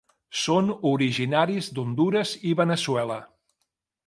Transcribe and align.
Són 0.43 0.71
originaris 0.91 1.69
d'Hondures 1.75 2.33
i 2.53 2.55
Veneçuela. 2.63 3.21